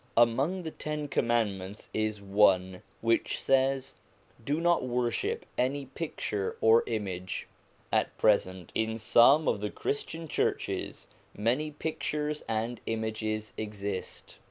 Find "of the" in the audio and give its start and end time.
9.47-9.69